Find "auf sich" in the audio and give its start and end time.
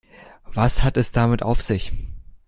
1.43-1.93